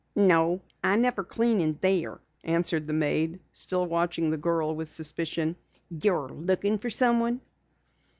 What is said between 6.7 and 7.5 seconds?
for someone?"